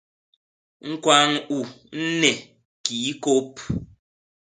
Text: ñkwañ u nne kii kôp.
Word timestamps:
ñkwañ 0.89 1.29
u 1.57 1.57
nne 2.07 2.31
kii 2.83 3.11
kôp. 3.23 3.51